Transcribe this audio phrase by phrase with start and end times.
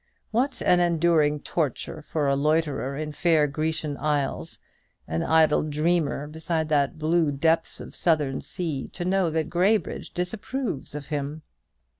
[0.31, 4.57] What an enduring torture for a loiterer in fair Grecian isles
[5.07, 10.11] an idle dreamer beside the blue depths of a Southern sea to know that Graybridge
[10.15, 11.43] disapproves of him!"